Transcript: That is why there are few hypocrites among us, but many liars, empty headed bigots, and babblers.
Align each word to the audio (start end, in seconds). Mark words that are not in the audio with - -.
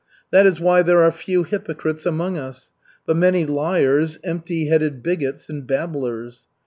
That 0.31 0.47
is 0.47 0.59
why 0.59 0.81
there 0.81 1.03
are 1.03 1.11
few 1.11 1.43
hypocrites 1.43 2.07
among 2.07 2.35
us, 2.35 2.71
but 3.05 3.15
many 3.15 3.45
liars, 3.45 4.17
empty 4.23 4.65
headed 4.65 5.03
bigots, 5.03 5.47
and 5.47 5.67
babblers. 5.67 6.45